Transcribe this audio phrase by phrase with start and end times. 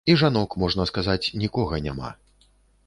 [0.11, 2.09] І жанок, можна сказаць, нікога няма.